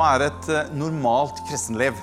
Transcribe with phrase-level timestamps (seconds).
[0.00, 1.98] Hva er et eh, normalt kristenliv?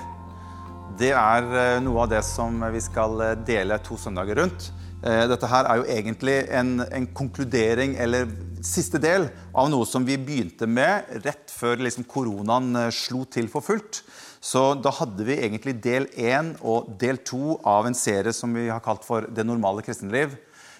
[1.00, 4.68] Det er eh, noe av det som vi skal eh, dele to søndager rundt.
[5.02, 8.30] Dette her er jo egentlig en, en konkludering, eller
[8.66, 13.62] siste del, av noe som vi begynte med rett før liksom koronaen slo til for
[13.62, 14.00] fullt.
[14.42, 18.66] Så da hadde vi egentlig del én og del to av en serie som vi
[18.66, 20.34] har kalt for Det normale kristenliv.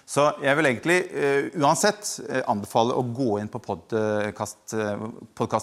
[0.09, 4.95] Så jeg vil egentlig uh, uansett uh, anbefale å gå inn på podkasten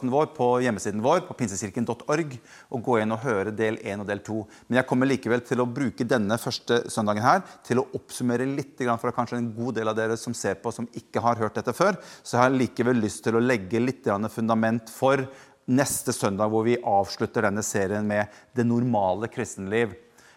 [0.07, 2.37] uh, vår på hjemmesiden vår, på pinsekirken.org,
[2.71, 4.37] og gå inn og høre del 1 og del 2.
[4.69, 8.79] Men jeg kommer likevel til å bruke denne første søndagen her til å oppsummere litt
[8.87, 11.75] for kanskje en god del av dere som ser på, som ikke har hørt dette
[11.75, 11.99] før.
[12.23, 15.27] Så jeg har likevel lyst til å legge litt fundament for
[15.67, 19.97] neste søndag, hvor vi avslutter denne serien med det normale kristenliv.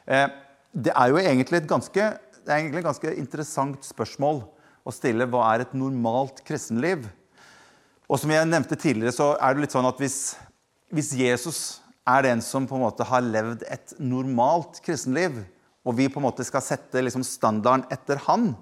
[0.10, 0.26] Eh,
[0.74, 2.10] det er jo egentlig et ganske
[2.50, 4.40] det er egentlig et ganske interessant spørsmål
[4.82, 5.28] å stille.
[5.30, 7.04] Hva er et normalt kristenliv?
[8.10, 10.34] Og som jeg nevnte tidligere, så er det litt sånn at hvis,
[10.90, 11.60] hvis Jesus
[12.10, 15.44] er den som på en måte har levd et normalt kristenliv,
[15.86, 18.56] og vi på en måte skal sette liksom standarden etter han,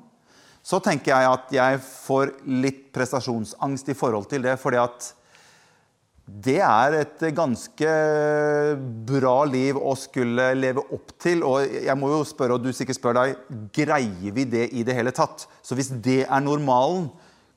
[0.60, 4.58] så tenker jeg at jeg får litt prestasjonsangst i forhold til det.
[4.60, 5.14] fordi at
[6.28, 7.92] det er et ganske
[9.08, 11.40] bra liv å skulle leve opp til.
[11.48, 13.38] Og jeg må jo spørre, og du sikkert spør deg,
[13.76, 15.46] greier vi det i det hele tatt?
[15.64, 17.08] Så hvis det er normalen,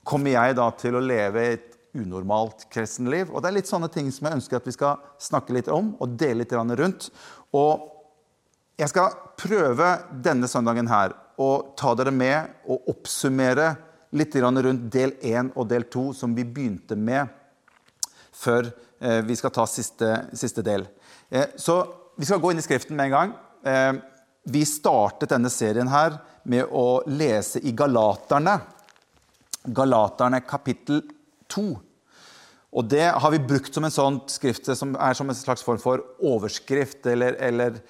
[0.07, 3.33] kommer jeg da til å leve et unormalt kristenliv?
[3.35, 5.97] Og det er litt sånne ting som jeg ønsker at vi skal snakke litt om
[5.99, 7.11] og dele litt rundt.
[7.51, 7.91] Og
[8.79, 13.75] jeg skal prøve denne søndagen her å ta dere med og oppsummere
[14.15, 17.40] litt rundt del 1 og del 2, som vi begynte med
[18.41, 20.87] før eh, vi skal ta siste, siste del.
[21.29, 21.83] Eh, så
[22.21, 23.37] vi skal gå inn i Skriften med en gang.
[23.65, 23.93] Eh,
[24.51, 28.57] vi startet denne serien her med å lese i Galaterne.
[29.77, 31.03] Galaterne kapittel
[31.53, 31.69] 2.
[32.71, 35.81] Og det har vi brukt som en sånn skrift som er som en slags form
[35.83, 37.81] for overskrift eller, eller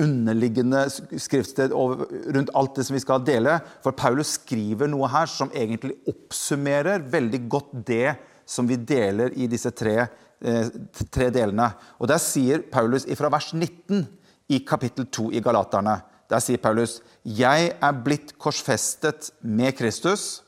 [0.00, 3.56] underliggende skriftsted rundt alt det som vi skal dele.
[3.80, 8.14] For Paulus skriver noe her som egentlig oppsummerer veldig godt det
[8.50, 10.08] som vi deler i disse tre,
[10.42, 10.70] eh,
[11.10, 11.70] tre delene.
[12.00, 14.06] Og Der sier Paulus fra vers 19
[14.48, 20.42] i kapittel 2 i Galaterne Der sier Paulus, 'Jeg er blitt korsfestet med Kristus.'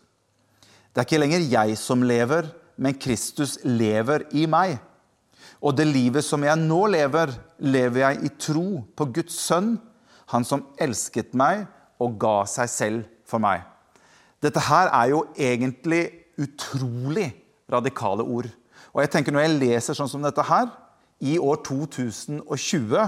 [0.95, 2.43] 'Det er ikke lenger jeg som lever,
[2.77, 4.79] men Kristus lever i meg.'
[5.61, 9.81] 'Og det livet som jeg nå lever, lever jeg i tro på Guds sønn,'
[10.27, 11.67] 'Han som elsket meg
[11.99, 13.63] og ga seg selv for meg.'
[14.41, 17.42] Dette her er jo egentlig utrolig
[17.73, 18.49] radikale ord.
[18.93, 20.71] Og jeg tenker Når jeg leser sånn som dette her,
[21.23, 22.99] i år 2020,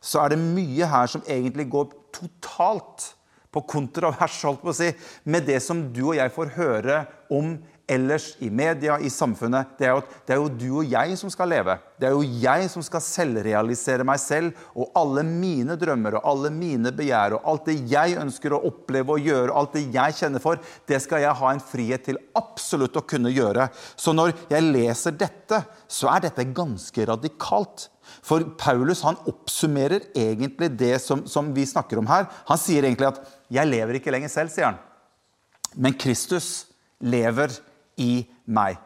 [0.00, 3.10] så er det mye her som egentlig går totalt
[3.52, 4.92] på kontravers holdt på å si,
[5.24, 7.02] med det som du og jeg får høre
[7.32, 7.56] om
[7.88, 11.30] ellers i media, i samfunnet, det er, jo, det er jo du og jeg som
[11.32, 11.78] skal leve.
[11.98, 16.52] Det er jo jeg som skal selvrealisere meg selv og alle mine drømmer og alle
[16.54, 20.44] mine begjær og alt det jeg ønsker å oppleve og gjøre, alt det jeg kjenner
[20.44, 23.70] for, det skal jeg ha en frihet til absolutt å kunne gjøre.
[23.96, 27.88] Så når jeg leser dette, så er dette ganske radikalt.
[28.24, 32.28] For Paulus han oppsummerer egentlig det som, som vi snakker om her.
[32.48, 34.78] Han sier egentlig at 'jeg lever ikke lenger selv', sier han.
[35.76, 36.66] Men Kristus
[37.00, 37.52] lever
[38.00, 38.78] i meg.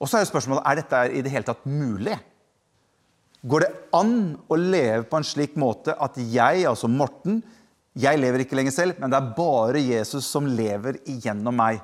[0.00, 2.16] Og så er jo spørsmålet er dette i det hele tatt mulig.
[3.40, 4.14] Går det an
[4.52, 7.40] å leve på en slik måte at jeg, altså Morten,
[8.00, 11.80] jeg lever ikke lenger selv, men det er bare Jesus som lever igjennom meg?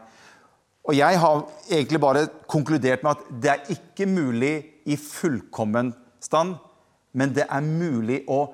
[0.86, 4.54] Og jeg har egentlig bare konkludert med at det er ikke mulig
[4.86, 5.90] i fullkommen
[6.22, 6.54] stand,
[7.16, 8.44] men det er mulig å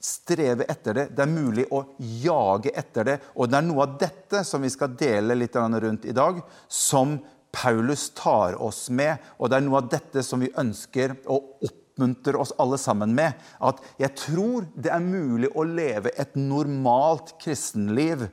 [0.00, 1.06] streve etter det.
[1.16, 3.16] Det er mulig å jage etter det.
[3.34, 7.18] Og det er noe av dette som vi skal dele litt rundt i dag, som
[7.52, 9.18] Paulus tar oss med.
[9.38, 13.34] Og det er noe av dette som vi ønsker å oppmuntre oss alle sammen med.
[13.58, 18.28] At jeg tror det er mulig å leve et normalt kristenliv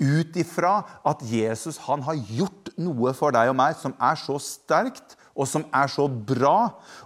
[0.00, 4.38] ut ifra at Jesus han har gjort noe for deg og meg som er så
[4.40, 6.56] sterkt og som er så bra,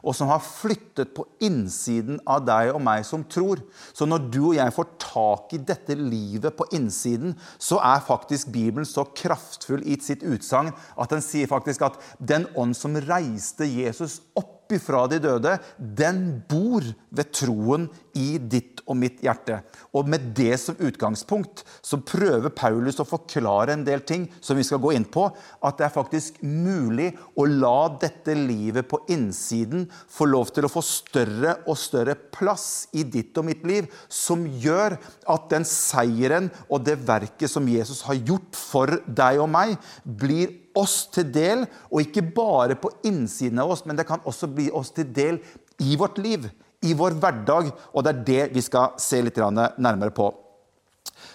[0.03, 3.63] og som har flyttet på innsiden av deg og meg som tror.
[3.95, 8.51] Så når du og jeg får tak i dette livet på innsiden, så er faktisk
[8.55, 13.69] Bibelen så kraftfull i sitt utsagn at den sier faktisk at den ånd som reiste
[13.71, 16.85] Jesus opp ifra de døde, den bor
[17.15, 19.61] ved troen i ditt og mitt hjerte.
[19.97, 24.65] Og med det som utgangspunkt så prøver Paulus å forklare en del ting som vi
[24.67, 25.27] skal gå inn på.
[25.65, 30.73] At det er faktisk mulig å la dette livet på innsiden få lov til å
[30.73, 34.99] få større og større plass i ditt og mitt liv, som gjør
[35.31, 40.64] at den seieren og det verket som Jesus har gjort for deg og meg, blir
[40.79, 44.71] oss til del, og ikke bare på innsiden av oss, men det kan også bli
[44.75, 45.41] oss til del
[45.83, 46.49] i vårt liv,
[46.85, 50.33] i vår hverdag, og det er det vi skal se litt nærmere på.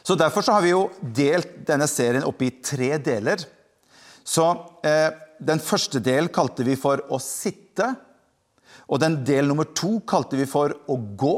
[0.04, 3.42] Så Derfor så har vi jo delt denne serien opp i tre deler.
[4.24, 4.46] Så
[4.86, 5.10] eh,
[5.40, 7.94] Den første delen kalte vi for å sitte.
[8.90, 11.36] Og den del nummer to kalte vi for å gå.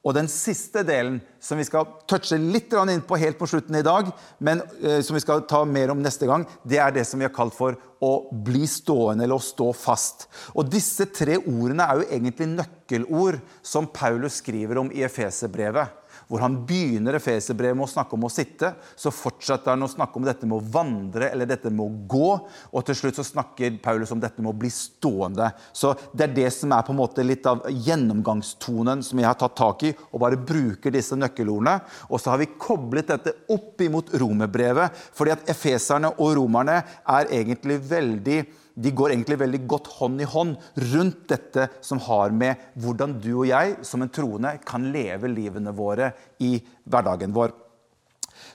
[0.00, 3.84] Og den siste delen, som vi skal touche litt inn på helt på slutten i
[3.84, 4.08] dag,
[4.38, 7.28] men eh, som vi skal ta mer om neste gang, det er det som vi
[7.28, 10.30] har kalt for å bli stående eller å stå fast.
[10.56, 15.99] Og disse tre ordene er jo egentlig nøkkelord som Paulus skriver om i Efeserbrevet
[16.30, 18.70] hvor han begynner Efeserbrevet med å snakke om å sitte.
[18.94, 22.28] Så fortsetter han å snakke om dette med å vandre eller dette med å gå.
[22.70, 25.50] Og til slutt så snakker Paulus om dette med å bli stående.
[25.74, 29.40] Så det er det som er på en måte litt av gjennomgangstonen som jeg har
[29.40, 31.80] tatt tak i, og bare bruker disse nøkkelordene.
[32.08, 36.78] Og så har vi koblet dette opp imot romerbrevet, fordi at efeserne og romerne
[37.10, 38.40] er egentlig veldig
[38.80, 40.56] de går egentlig veldig godt hånd i hånd
[40.92, 45.74] rundt dette som har med hvordan du og jeg som en troende kan leve livene
[45.76, 46.54] våre i
[46.88, 47.52] hverdagen vår.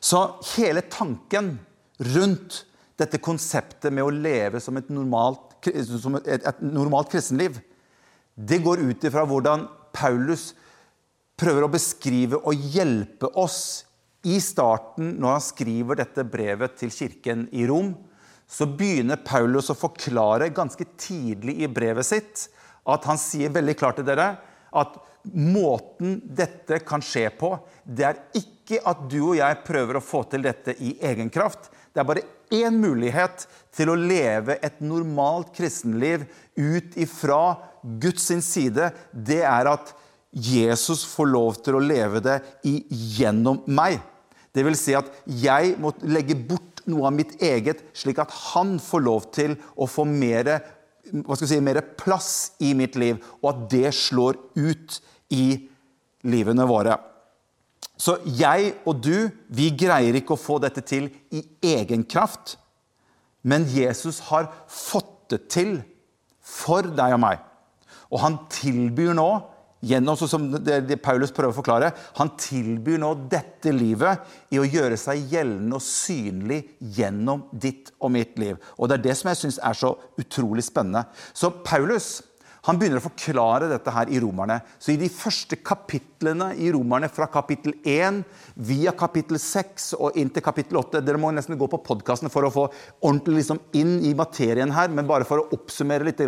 [0.01, 0.23] Så
[0.55, 1.55] hele tanken
[2.15, 2.63] rundt
[2.99, 5.53] dette konseptet med å leve som et normalt,
[5.99, 7.59] som et, et normalt kristenliv,
[8.35, 10.53] det går ut ifra hvordan Paulus
[11.39, 13.85] prøver å beskrive og hjelpe oss
[14.25, 17.93] i starten når han skriver dette brevet til kirken i Rom
[18.47, 22.45] så begynner Paulus å forklare ganske tidlig i brevet sitt
[22.85, 24.35] at han sier veldig klart til dere
[24.75, 24.97] at
[25.33, 30.21] måten dette kan skje på, det er ikke at du og jeg prøver å få
[30.29, 31.71] til dette i egen kraft.
[31.93, 37.55] Det er bare én mulighet til å leve et normalt kristenliv ut ifra
[38.01, 38.91] Guds side.
[39.11, 39.95] Det er at
[40.35, 44.01] Jesus får lov til å leve det gjennom meg.
[44.51, 48.77] Det vil si at jeg må legge bort noe av mitt eget, slik at han
[48.81, 50.57] får lov til å få mer,
[51.39, 54.99] si, mer plass i mitt liv, og at det slår ut
[55.33, 55.45] i
[56.25, 56.97] livene våre.
[57.95, 62.57] Så jeg og du, vi greier ikke å få dette til i egen kraft.
[63.45, 65.77] Men Jesus har fått det til
[66.45, 67.39] for deg og meg.
[68.11, 69.29] Og han tilbyr nå
[69.85, 74.67] gjennom, som det, det Paulus prøver å forklare, Han tilbyr nå dette livet i å
[74.67, 78.57] gjøre seg gjeldende og synlig gjennom ditt og mitt liv.
[78.77, 81.05] Og Det er det som jeg syns er så utrolig spennende.
[81.33, 82.21] Så Paulus
[82.65, 84.57] han begynner å forklare dette her i Romerne.
[84.81, 88.23] Så i de første kapitlene i Romerne, fra kapittel 1
[88.65, 92.47] via kapittel 6 og inn til kapittel 8 Dere må nesten gå på podkasten for
[92.47, 92.63] å få
[93.03, 96.23] ordentlig liksom inn i materien her, men bare for å oppsummere litt,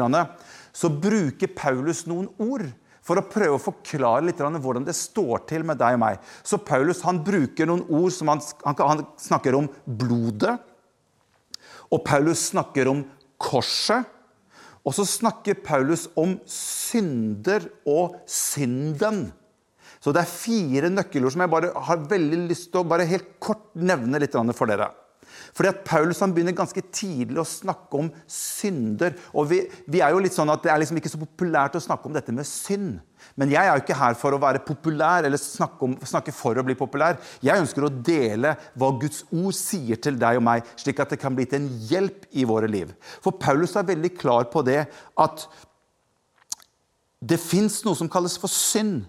[0.77, 2.68] så bruker Paulus noen ord
[3.07, 6.19] for å prøve å forklare litt hvordan det står til med deg og meg.
[6.44, 10.57] Så Paulus han bruker noen ord som han, han snakker om blodet.
[11.88, 13.06] Og Paulus snakker om
[13.39, 14.04] korset.
[14.88, 19.27] Og så snakker Paulus om synder og synden.
[20.03, 23.33] Så det er fire nøkkelord som jeg bare har veldig lyst til å bare helt
[23.44, 24.92] kort nevne litt for dere.
[25.55, 29.15] Fordi at Paulus han begynner ganske tidlig å snakke om synder.
[29.33, 31.83] Og vi, vi, er jo litt sånn at Det er liksom ikke så populært å
[31.83, 32.97] snakke om dette med synd.
[33.38, 36.57] Men jeg er jo ikke her for å være populær eller snakke, om, snakke, for
[36.57, 37.17] å bli populær.
[37.44, 41.22] Jeg ønsker å dele hva Guds ord sier til deg og meg, slik at det
[41.22, 42.93] kan bli til en hjelp i våre liv.
[43.24, 44.83] For Paulus er veldig klar på det
[45.17, 45.48] at
[47.17, 49.07] det fins noe som kalles for synd.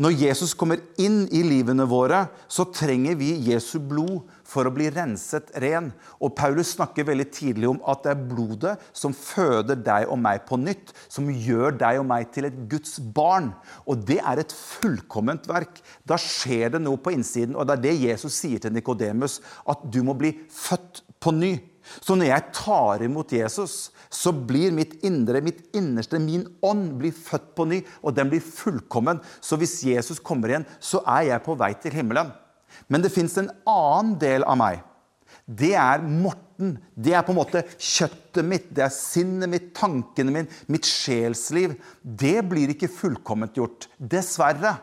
[0.00, 4.88] Når Jesus kommer inn i livene våre, så trenger vi Jesu blod for å bli
[4.92, 5.90] renset ren.
[6.18, 10.44] Og Paulus snakker veldig tidlig om at det er blodet som føder deg og meg
[10.48, 10.92] på nytt.
[11.08, 13.52] Som gjør deg og meg til et Guds barn.
[13.86, 15.82] Og det er et fullkomment verk.
[16.02, 17.56] Da skjer det noe på innsiden.
[17.56, 19.40] Og det er det Jesus sier til Nikodemus,
[19.70, 21.54] at du må bli født på ny.
[21.98, 27.14] Så når jeg tar imot Jesus, så blir mitt indre, mitt innerste, min ånd blir
[27.16, 29.22] født på ny, og den blir fullkommen.
[29.42, 32.30] Så hvis Jesus kommer igjen, så er jeg på vei til himmelen.
[32.88, 34.84] Men det fins en annen del av meg.
[35.50, 36.76] Det er Morten.
[36.94, 41.78] Det er på en måte kjøttet mitt, det er sinnet mitt, tankene mine, mitt sjelsliv.
[42.02, 43.88] Det blir ikke fullkomment gjort.
[43.96, 44.76] Dessverre.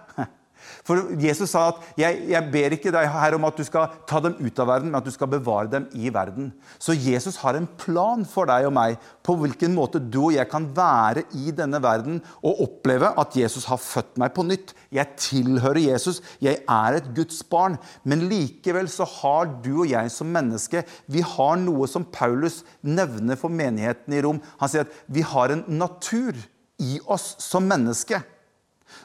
[0.88, 4.22] For Jesus sa at jeg, jeg, ber ikke deg her om at du skal ta
[4.24, 6.52] dem ut av verden, men at du skal bevare dem i verden.
[6.80, 10.48] Så Jesus har en plan for deg og meg på hvilken måte du og jeg
[10.52, 14.74] kan være i denne verden og oppleve at Jesus har født meg på nytt.
[14.94, 17.78] Jeg tilhører Jesus, jeg er et Guds barn.
[18.08, 23.40] Men likevel så har du og jeg som menneske vi har noe som Paulus nevner
[23.40, 24.42] for menigheten i Rom.
[24.62, 26.38] Han sier at vi har en natur
[26.78, 28.22] i oss som menneske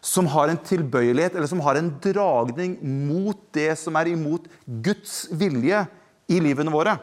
[0.01, 5.25] som har en tilbøyelighet eller som har en dragning mot det som er imot Guds
[5.31, 5.85] vilje
[6.33, 6.99] i livene våre.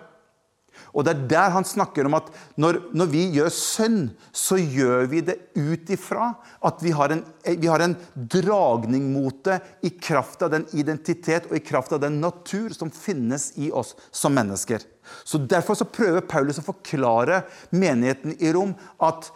[0.96, 5.10] Og det er der han snakker om at når, når vi gjør synd, så gjør
[5.12, 6.32] vi det ut ifra
[6.66, 11.50] at vi har, en, vi har en dragning mot det i kraft av den identitet
[11.50, 14.86] og i kraft av den natur som finnes i oss som mennesker.
[15.26, 17.44] Så Derfor så prøver Paulus å forklare
[17.74, 19.32] menigheten i Rom at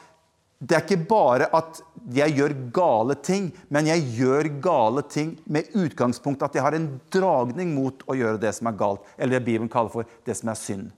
[0.63, 1.82] det er ikke bare at
[2.15, 6.88] jeg gjør gale ting, men jeg gjør gale ting med utgangspunkt at jeg har en
[7.12, 10.51] dragning mot å gjøre det som er galt, eller det Bibelen kaller for det som
[10.53, 10.91] er synd.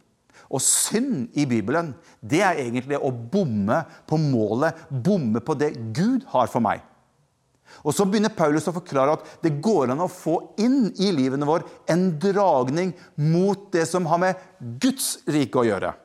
[0.54, 6.28] Og synd i Bibelen, det er egentlig å bomme på målet, bomme på det Gud
[6.36, 6.84] har for meg.
[7.82, 11.48] Og Så begynner Paulus å forklare at det går an å få inn i livene
[11.50, 14.46] våre en dragning mot det som har med
[14.82, 15.96] Guds rike å gjøre.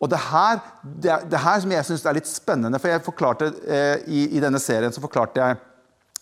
[0.00, 3.48] Og det her, det, det her som jeg syns er litt spennende, for jeg forklarte
[3.64, 5.62] eh, i, i, denne serien så forklarte jeg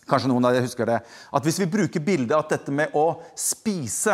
[0.05, 0.99] Kanskje noen av dere husker det.
[1.33, 3.07] At hvis vi bruker bildet at dette med å
[3.41, 4.13] spise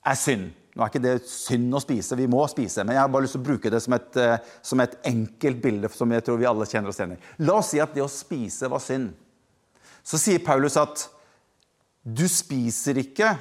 [0.00, 0.46] er synd
[0.78, 3.34] Nå er ikke det synd å spise, vi må spise, men jeg har bare lyst
[3.34, 6.46] til å bruke det som et, eh, som et enkelt bilde som jeg tror vi
[6.46, 7.18] alle kjenner oss igjen i.
[7.42, 9.10] La oss si at det å spise var synd.
[10.06, 11.02] Så sier Paulus at
[12.06, 13.32] du spiser ikke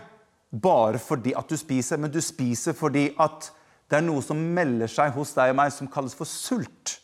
[0.49, 3.51] bare fordi at du spiser, men du spiser fordi at
[3.87, 6.97] det er noe som melder seg hos deg og meg som kalles for sult.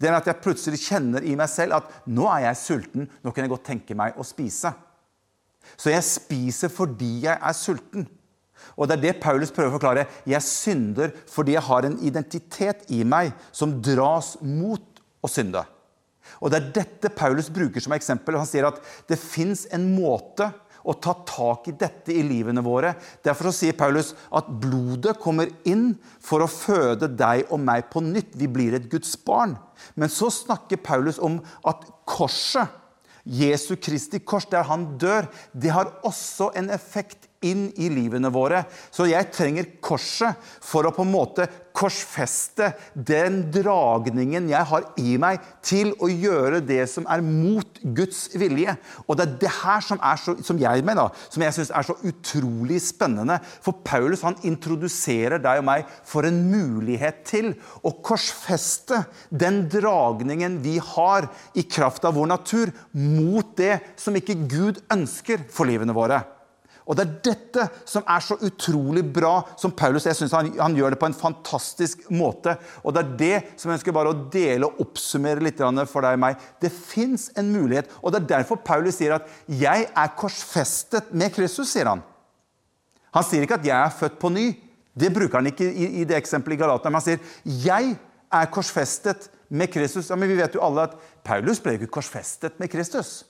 [0.00, 3.32] Det er at jeg plutselig kjenner i meg selv at nå er jeg sulten, nå
[3.32, 4.72] kan jeg godt tenke meg å spise.
[5.76, 8.06] Så jeg spiser fordi jeg er sulten.
[8.76, 10.06] Og det er det Paulus prøver å forklare.
[10.28, 15.64] Jeg synder fordi jeg har en identitet i meg som dras mot å synde.
[16.42, 18.36] Og Det er dette Paulus bruker som eksempel.
[18.38, 20.50] Han sier at det fins en måte
[20.86, 22.94] å ta tak i dette i livene våre.
[23.26, 25.90] Derfor sier Paulus at blodet kommer inn
[26.22, 28.36] for å føde deg og meg på nytt.
[28.38, 29.56] Vi blir et Guds barn.
[29.98, 32.70] Men så snakker Paulus om at korset,
[33.26, 38.62] Jesu Kristi kors, der han dør, det har også en effekt inn i livene våre.
[38.94, 45.16] Så jeg trenger korset for å på en måte korsfeste den dragningen jeg har i
[45.20, 48.76] meg til å gjøre det som er mot Guds vilje.
[49.06, 51.86] Og det er det her som, er så, som jeg mener, som jeg syns er
[51.86, 53.38] så utrolig spennende.
[53.64, 57.52] For Paulus han introduserer deg og meg for en mulighet til
[57.86, 64.38] å korsfeste den dragningen vi har i kraft av vår natur, mot det som ikke
[64.48, 66.22] Gud ønsker for livene våre.
[66.86, 70.76] Og Det er dette som er så utrolig bra, som Paulus jeg synes han, han
[70.78, 72.54] gjør det på en fantastisk måte.
[72.86, 75.58] Og Det er det som jeg ønsker bare å dele og oppsummere litt
[75.90, 76.36] for deg og meg.
[76.62, 81.32] Det fins en mulighet, og det er derfor Paulus sier at 'jeg er korsfestet med
[81.34, 81.66] Kristus'.
[81.66, 82.02] sier Han
[83.12, 84.56] Han sier ikke at 'jeg er født på ny'.
[84.98, 86.90] Det bruker han ikke i, i det eksempelet i Galatene.
[86.90, 87.98] Men han sier 'jeg
[88.32, 90.10] er korsfestet med Kristus'.
[90.10, 93.24] Ja, Men vi vet jo alle at Paulus ble ikke korsfestet med Kristus.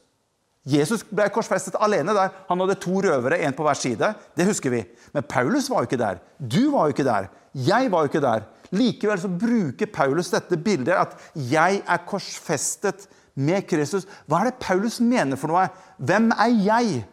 [0.67, 2.33] Jesus ble korsfestet alene der.
[2.49, 4.13] Han hadde to røvere, én på hver side.
[4.37, 4.83] Det husker vi.
[5.15, 6.19] Men Paulus var jo ikke der.
[6.39, 7.29] Du var jo ikke der.
[7.55, 8.49] Jeg var jo ikke der.
[8.75, 13.07] Likevel så bruker Paulus dette bildet at 'jeg er korsfestet
[13.37, 14.09] med Kristus'.
[14.27, 15.69] Hva er det Paulus mener for noe?
[15.99, 17.07] Hvem er jeg?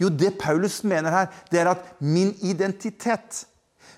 [0.00, 3.46] Jo, det Paulus mener her, det er at min identitet,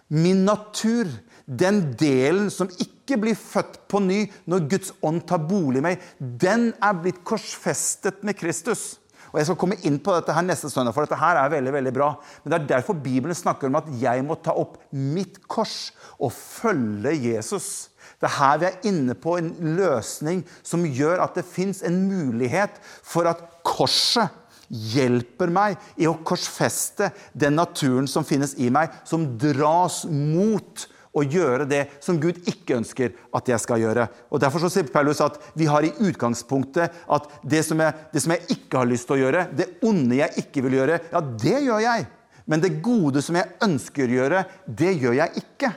[0.08, 1.06] min natur,
[1.46, 6.02] den delen som ikke blir født på ny når Guds ånd tar bolig i meg,
[6.18, 9.02] den er blitt korsfestet med Kristus.
[9.32, 11.72] Og Jeg skal komme inn på dette her neste søndag, for dette her er veldig
[11.72, 12.10] veldig bra.
[12.42, 16.34] Men Det er derfor Bibelen snakker om at jeg må ta opp mitt kors og
[16.36, 17.88] følge Jesus.
[18.20, 21.96] Det er her vi er inne på en løsning som gjør at det fins en
[22.10, 24.28] mulighet for at korset
[24.72, 31.24] hjelper meg i å korsfeste den naturen som finnes i meg, som dras mot å
[31.24, 34.06] gjøre det som Gud ikke ønsker at jeg skal gjøre.
[34.32, 38.24] Og Derfor så sier Paulus at vi har i utgangspunktet at det som, jeg, det
[38.24, 41.24] som jeg ikke har lyst til å gjøre, det onde jeg ikke vil gjøre, ja,
[41.44, 42.10] det gjør jeg.
[42.48, 45.72] Men det gode som jeg ønsker å gjøre, det gjør jeg ikke.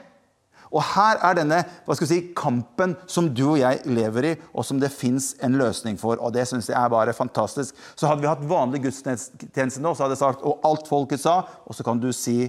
[0.75, 4.33] Og her er denne hva skal vi si, kampen som du og jeg lever i,
[4.51, 6.19] og som det fins en løsning for.
[6.19, 7.77] Og det syns jeg er bare fantastisk.
[7.95, 11.41] Så hadde vi hatt vanlig gudstjeneste nå, så hadde jeg sagt og alt folket sa,
[11.63, 12.41] og så kan du si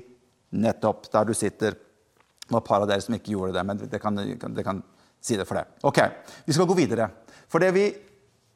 [0.56, 1.76] nettopp der du sitter
[2.46, 4.18] det var et par av dere som ikke gjorde det, men det kan,
[4.54, 4.82] det kan
[5.22, 5.64] si det for det.
[5.88, 5.98] Ok,
[6.46, 7.08] Vi skal gå videre.
[7.50, 7.88] For det vi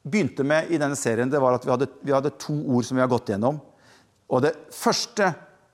[0.03, 2.97] begynte med i denne serien, det var at vi hadde, vi hadde to ord som
[2.97, 3.59] vi har gått gjennom.
[4.31, 5.33] Og det første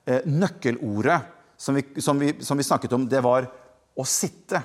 [0.08, 1.20] eh, nøkkelordet
[1.60, 3.46] som vi, som, vi, som vi, snakket om, det var
[3.96, 4.62] å sitte.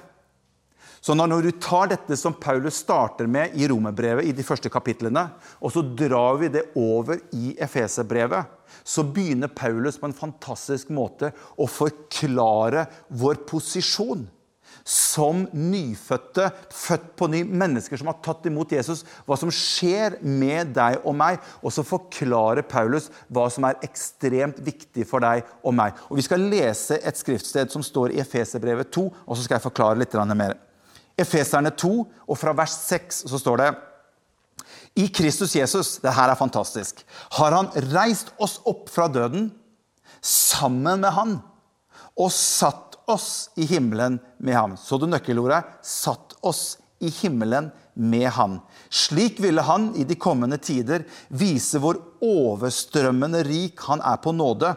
[1.01, 5.27] Så når du tar dette som Paulus starter med i romerbrevet, i de første kapitlene,
[5.60, 11.32] og så drar vi det over i Efeserbrevet, så begynner Paulus på en fantastisk måte
[11.58, 12.88] å forklare
[13.22, 14.30] vår posisjon.
[14.88, 20.72] som nyfødte, født på ny, mennesker som har tatt imot Jesus, hva som skjer med
[20.74, 21.38] deg og meg.
[21.62, 26.00] Og så forklarer Paulus hva som er ekstremt viktig for deg og meg.
[26.10, 29.68] Og Vi skal lese et skriftsted som står i Efeserbrevet 2, og så skal jeg
[29.68, 30.58] forklare litt mer.
[31.20, 31.94] Efeserne 2,
[32.25, 33.72] og fra vers 6 så står det
[34.96, 37.06] I Kristus Jesus, det her er fantastisk,
[37.38, 39.50] har han reist oss opp fra døden
[40.22, 41.38] sammen med han
[42.20, 44.76] og satt oss i himmelen med ham.
[44.78, 45.64] Så du nøkkelordet?
[45.82, 48.60] Satt oss i himmelen med han.
[48.90, 54.74] Slik ville han i de kommende tider vise hvor overstrømmende rik han er på nåde,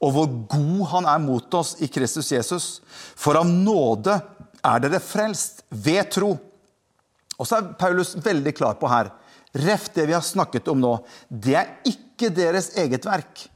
[0.00, 2.68] og hvor god han er mot oss i Kristus Jesus.
[3.16, 4.16] For av nåde
[4.60, 6.34] er dere frelst ved tro.
[7.40, 9.12] Og så er Paulus veldig klar på her.
[9.52, 10.92] Ref det vi har snakket om nå.
[11.28, 13.48] Det er ikke deres eget verk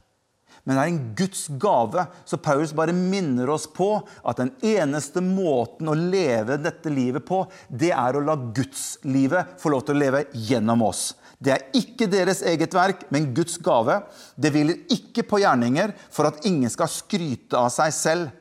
[0.65, 2.07] men det er en Guds gave.
[2.25, 3.89] Så Paulus bare minner oss på
[4.25, 9.71] at den eneste måten å leve dette livet på, det er å la gudslivet få
[9.73, 11.11] lov til å leve gjennom oss.
[11.37, 13.99] Det er ikke deres eget verk, men Guds gave.
[14.33, 18.33] Det hviler ikke på gjerninger for at ingen skal skryte av seg selv.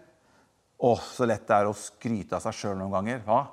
[0.81, 3.21] Å, så lett det er å skryte av seg sjøl noen ganger.
[3.29, 3.45] hva?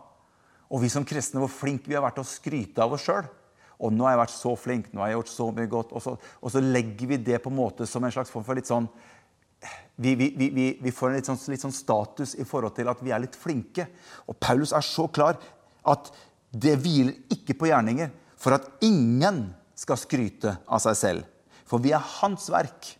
[0.72, 3.28] Og vi som kristne, hvor flinke vi har vært til å skryte av oss sjøl.
[3.82, 5.96] Og nå har jeg vært så flink, nå har jeg gjort så mye godt.
[5.98, 8.58] Og så, og så legger vi det på en måte som en slags form for
[8.58, 8.90] litt sånn
[10.02, 13.02] vi, vi, vi, vi får en litt sånn, litt sånn, status i forhold til at
[13.06, 13.86] vi er litt flinke.
[14.26, 15.38] Og Paulus er så klar
[15.86, 16.10] at
[16.52, 18.10] det hviler ikke på gjerninger
[18.42, 19.44] for at ingen
[19.78, 21.28] skal skryte av seg selv.
[21.70, 22.96] For vi er hans verk,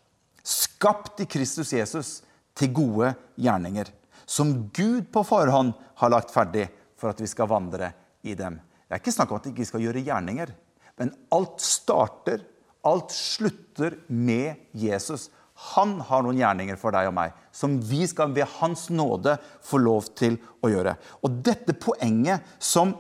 [0.46, 2.20] skapt i Kristus Jesus
[2.58, 3.90] til gode gjerninger.
[4.30, 6.68] Som Gud på forhånd har lagt ferdig
[7.00, 8.60] for at vi skal vandre i dem.
[8.86, 10.54] Det er ikke snakk om at vi ikke skal gjøre gjerninger.
[11.00, 12.42] Men alt starter,
[12.88, 15.30] alt slutter med Jesus.
[15.76, 19.82] Han har noen gjerninger for deg og meg som vi skal ved Hans nåde få
[19.82, 20.96] lov til å gjøre.
[21.22, 22.96] Og dette poenget som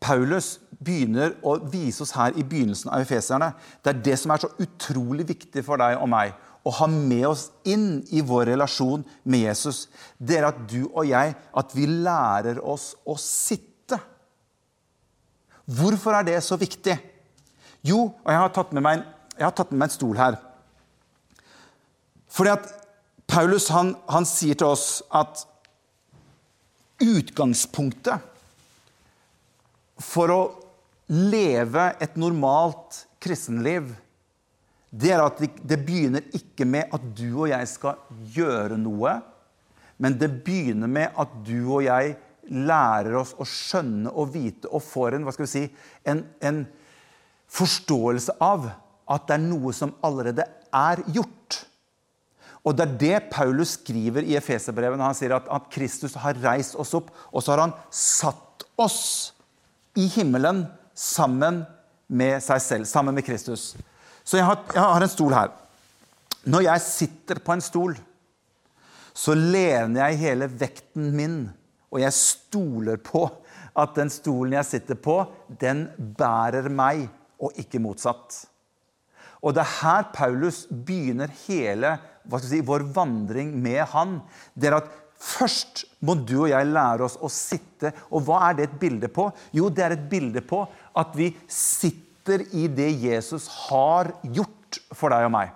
[0.00, 3.50] Paulus begynner å vise oss her i begynnelsen av Efeserne,
[3.82, 6.36] det er det som er så utrolig viktig for deg og meg
[6.66, 9.86] å ha med oss inn i vår relasjon med Jesus.
[10.18, 13.67] Det er at du og jeg at vi lærer oss å sitte
[15.68, 16.96] Hvorfor er det så viktig?
[17.84, 19.04] Jo, og jeg har tatt med meg en,
[19.36, 20.38] med meg en stol her.
[22.32, 22.70] Fordi at
[23.28, 25.44] Paulus han, han sier til oss at
[27.04, 28.24] utgangspunktet
[30.00, 30.40] for å
[31.12, 33.90] leve et normalt kristenliv,
[34.88, 37.98] det er at det begynner ikke med at du og jeg skal
[38.32, 39.18] gjøre noe,
[40.00, 42.16] men det begynner med at du og jeg
[42.50, 45.64] lærer oss å skjønne og vite og får en, hva skal vi si,
[46.08, 46.62] en, en
[47.48, 48.68] forståelse av
[49.08, 51.62] at det er noe som allerede er gjort.
[52.66, 56.36] Og Det er det Paulus skriver i Efeserbrevet når han sier at, at, Kristus har
[56.42, 59.00] reist oss opp, og så har han satt oss
[59.96, 61.62] i himmelen sammen
[62.08, 63.72] med seg selv, sammen med Kristus.
[64.24, 65.54] Så jeg har, jeg har en stol her.
[66.48, 67.96] Når jeg sitter på en stol,
[69.16, 71.38] så lener jeg hele vekten min
[71.88, 73.24] og jeg stoler på
[73.78, 75.20] at den stolen jeg sitter på,
[75.60, 75.86] den
[76.18, 77.06] bærer meg,
[77.38, 78.34] og ikke motsatt.
[79.38, 81.94] Og det er her Paulus begynner hele
[82.42, 84.18] si, vår vandring med han.
[84.58, 87.90] Det er at Først må du og jeg lære oss å sitte.
[88.14, 89.24] Og hva er det et bilde på?
[89.50, 90.60] Jo, det er et bilde på
[90.98, 95.50] at vi sitter i det Jesus har gjort for deg og meg.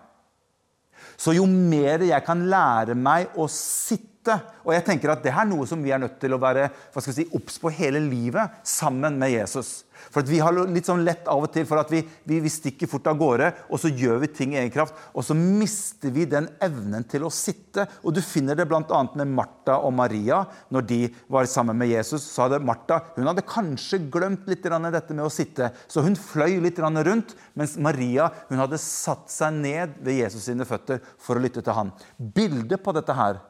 [1.15, 5.49] Så jo mer jeg kan lære meg å sitte og jeg tenker at Det er
[5.51, 8.63] noe som vi er nødt til å være hva skal si, obs på hele livet
[8.67, 9.83] sammen med Jesus.
[10.11, 12.91] For Vi har litt sånn lett av og til for at vi, vi, vi stikker
[12.91, 16.27] fort av gårde, og så gjør vi ting i egen kraft, og så mister vi
[16.29, 17.87] den evnen til å sitte.
[18.03, 19.03] Og Du finner det bl.a.
[19.19, 20.43] med Martha og Maria.
[20.75, 21.01] Når de
[21.33, 25.33] var sammen med Jesus, så hadde Martha hun hadde kanskje glemt litt dette med å
[25.33, 30.47] sitte, så hun fløy litt rundt, mens Maria hun hadde satt seg ned ved Jesus
[30.49, 31.93] sine føtter for å lytte til han.
[32.17, 33.41] Bildet på dette her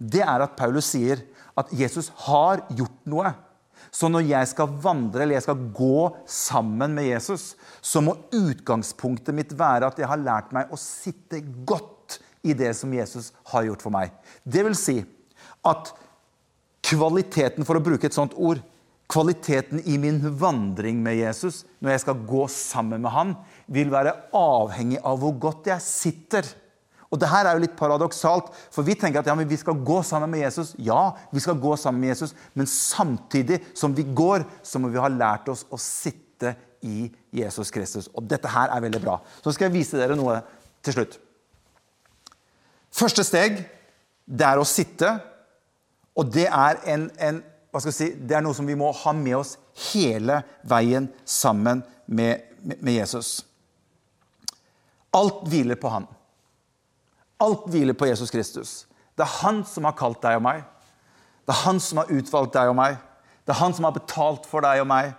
[0.00, 1.20] det er at Paulus sier
[1.60, 3.32] at Jesus har gjort noe.
[3.92, 9.36] Så når jeg skal vandre eller jeg skal gå sammen med Jesus, så må utgangspunktet
[9.36, 13.66] mitt være at jeg har lært meg å sitte godt i det som Jesus har
[13.66, 14.14] gjort for meg.
[14.44, 15.00] Det vil si
[15.66, 15.92] at
[16.86, 18.62] kvaliteten, for å bruke et sånt ord,
[19.10, 23.34] kvaliteten i min vandring med Jesus, når jeg skal gå sammen med han,
[23.66, 26.46] vil være avhengig av hvor godt jeg sitter
[27.10, 29.98] og det her er jo litt paradoksalt, for vi tenker at ja, vi skal gå
[30.06, 30.76] sammen med Jesus.
[30.78, 35.00] Ja, vi skal gå sammen med Jesus, men samtidig som vi går, så må vi
[35.02, 36.54] ha lært oss å sitte
[36.86, 38.06] i Jesus Kristus.
[38.14, 39.16] Og dette her er veldig bra.
[39.42, 40.38] Så skal jeg vise dere noe
[40.86, 41.18] til slutt.
[42.94, 43.58] Første steg,
[44.30, 45.10] det er å sitte.
[46.14, 47.42] Og det er, en, en,
[47.90, 49.56] si, det er noe som vi må ha med oss
[49.90, 53.40] hele veien sammen med, med, med Jesus.
[55.18, 56.06] Alt hviler på han.
[57.40, 58.72] Alt hviler på Jesus Kristus.
[59.16, 60.62] Det er han som har kalt deg og meg.
[61.44, 62.98] Det er han som har utvalgt deg og meg.
[63.44, 65.14] Det er han som har betalt for deg og meg.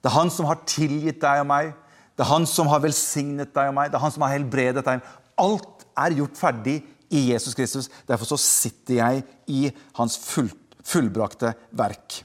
[0.00, 1.72] Det er han som har tilgitt deg og meg.
[2.16, 3.90] Det er han som har velsignet deg og meg.
[3.90, 5.04] Det er han som har helbredet deg.
[5.40, 6.80] Alt er gjort ferdig
[7.10, 7.90] i Jesus Kristus.
[8.08, 9.62] Derfor så sitter jeg i
[9.98, 10.50] hans full,
[10.84, 12.20] fullbrakte verk.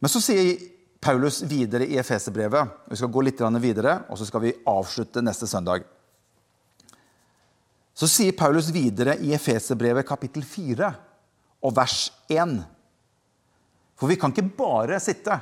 [0.00, 0.54] Men så sier
[1.00, 5.48] Paulus videre i Efeserbrevet Vi skal gå litt videre, og så skal vi avslutte neste
[5.48, 5.84] søndag.
[8.00, 10.86] Så sier Paulus videre i Efeserbrevet kapittel 4
[11.60, 12.54] og vers 1.
[14.00, 15.36] For vi kan ikke bare sitte.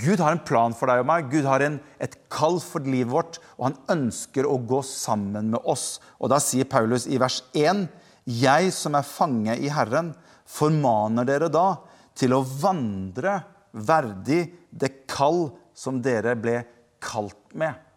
[0.00, 1.28] Gud har en plan for deg og meg.
[1.28, 5.68] Gud har en, et kall for livet vårt, og han ønsker å gå sammen med
[5.68, 5.98] oss.
[6.16, 7.84] Og da sier Paulus i vers 1.:
[8.24, 10.14] Jeg som er fange i Herren,
[10.48, 11.74] formaner dere da
[12.16, 13.36] til å vandre
[13.76, 16.62] verdig det kall som dere ble
[17.04, 17.89] kalt med.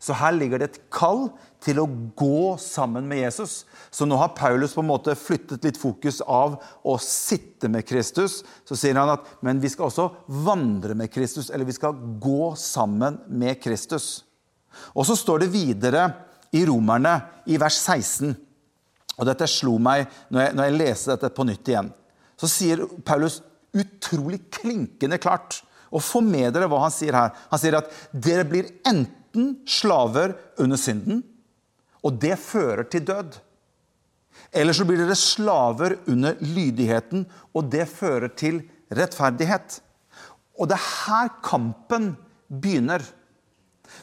[0.00, 1.26] Så her ligger det et kall
[1.60, 3.66] til å gå sammen med Jesus.
[3.92, 6.56] Så nå har Paulus på en måte flyttet litt fokus av
[6.88, 8.38] å sitte med Kristus.
[8.64, 10.08] Så sier han at men vi skal også
[10.46, 14.22] vandre med Kristus, eller vi skal gå sammen med Kristus.
[14.96, 16.08] Og så står det videre
[16.56, 18.32] i Romerne, i vers 16,
[19.20, 21.92] og dette slo meg når jeg, når jeg leste dette på nytt igjen.
[22.40, 23.42] Så sier Paulus
[23.76, 25.60] utrolig klinkende klart,
[25.92, 27.34] og få med dere hva han sier her.
[27.50, 31.22] Han sier at dere blir enten enten slaver under synden,
[32.02, 33.38] og det fører til død.
[34.52, 39.80] Eller så blir dere slaver under lydigheten, og det fører til rettferdighet.
[40.58, 42.16] Og det er her kampen
[42.48, 43.02] begynner.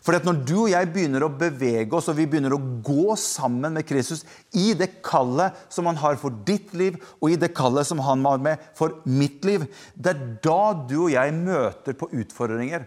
[0.04, 3.78] For når du og jeg begynner å bevege oss og vi begynner å gå sammen
[3.78, 7.88] med Kristus i det kallet som han har for ditt liv, og i det kallet
[7.88, 9.64] som han har med for mitt liv,
[9.96, 12.84] det er da du og jeg møter på utfordringer.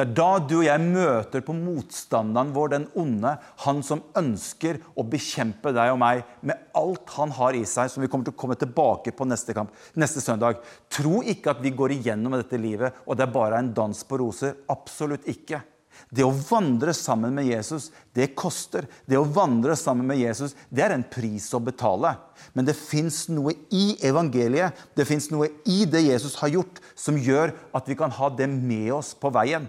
[0.00, 3.34] Det er da du og jeg møter på motstanderen vår, den onde,
[3.66, 8.00] han som ønsker å bekjempe deg og meg med alt han har i seg, som
[8.00, 10.62] vi kommer til å komme tilbake på neste, kamp, neste søndag.
[10.88, 14.20] Tro ikke at vi går igjennom dette livet, og det er bare en dans på
[14.22, 14.54] roser.
[14.72, 15.60] Absolutt ikke.
[16.08, 18.86] Det å vandre sammen med Jesus, det koster.
[19.04, 22.14] Det å vandre sammen med Jesus, det er en pris å betale.
[22.56, 27.20] Men det fins noe i evangeliet, det fins noe i det Jesus har gjort, som
[27.20, 29.68] gjør at vi kan ha det med oss på veien.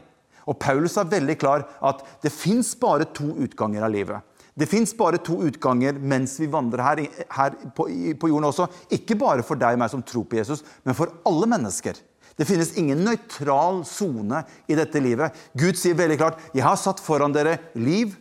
[0.52, 4.28] Og Paulus er veldig klar at det fins bare to utganger av livet.
[4.52, 7.88] Det fins bare to utganger mens vi vandrer her, her på,
[8.20, 8.68] på, jorden også.
[8.92, 12.02] Ikke bare for deg og meg som tror på Jesus, men for alle mennesker.
[12.36, 15.36] Det finnes ingen nøytral sone i dette livet.
[15.58, 18.18] Gud sier veldig klart 'Jeg har satt foran dere liv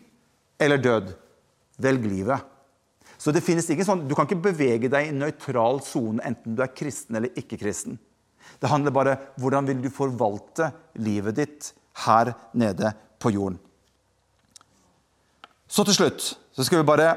[0.61, 1.15] eller død.
[1.79, 2.47] Velg livet'.
[3.19, 6.55] Så det finnes ikke sånn, Du kan ikke bevege deg i en nøytral sone enten
[6.55, 7.99] du er kristen eller ikke kristen.
[8.61, 11.73] Det handler bare om hvordan vil du forvalte livet ditt
[12.07, 13.59] her nede på jorden.
[15.71, 17.13] Så til slutt så skal vi bare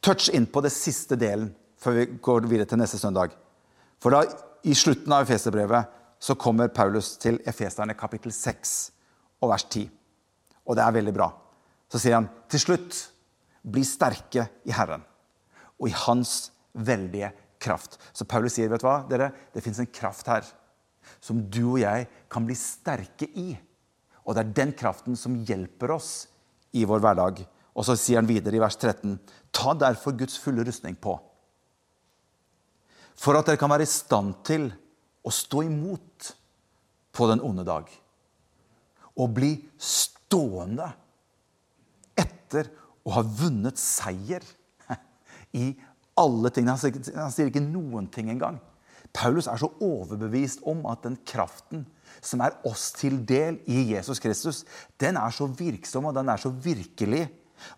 [0.00, 1.50] touche inn på det siste delen
[1.80, 3.34] før vi går videre til neste søndag.
[4.00, 4.24] For da,
[4.64, 8.74] i slutten av Efeserbrevet så kommer Paulus til Efeserne kapittel 6
[9.40, 9.86] og vers 10.
[10.68, 11.30] Og det er veldig bra.
[11.90, 12.98] Så sier han til slutt
[13.60, 15.04] bli sterke i Herren
[15.80, 17.98] og i Hans veldige kraft.
[18.12, 20.46] Så Paulus sier, vet du hva, dere, det fins en kraft her
[21.20, 23.52] som du og jeg kan bli sterke i.
[24.30, 26.28] Og det er den kraften som hjelper oss
[26.78, 27.40] i vår hverdag.
[27.74, 29.16] Og så sier han videre i vers 13.:
[29.50, 31.16] Ta derfor Guds fulle rustning på,
[33.18, 34.70] for at dere kan være i stand til
[35.26, 36.30] å stå imot
[37.10, 37.90] på den onde dag.
[39.18, 40.86] Og bli stående
[42.14, 42.70] etter
[43.02, 44.46] å ha vunnet seier
[45.58, 45.72] i
[46.22, 46.78] alle tingene.
[47.18, 48.60] Han sier ikke noen ting engang.
[49.12, 51.82] Paulus er så overbevist om at den kraften
[52.20, 54.64] som er oss til del i Jesus Kristus,
[55.00, 57.26] den er så virksom og den er så virkelig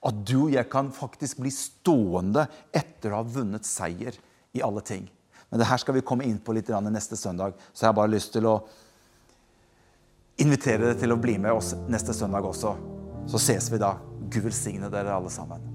[0.03, 4.17] at du og jeg kan faktisk bli stående etter å ha vunnet seier
[4.55, 5.09] i alle ting.
[5.51, 8.15] Men det her skal vi komme inn på litt neste søndag, så jeg har bare
[8.15, 8.57] lyst til å
[10.41, 12.73] invitere deg til å bli med oss neste søndag også.
[13.29, 13.97] Så ses vi da.
[14.33, 15.72] Gud velsigne dere alle sammen.